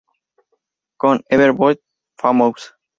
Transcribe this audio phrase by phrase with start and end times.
[0.97, 1.77] Con "Everybody's
[2.19, 2.73] Famous!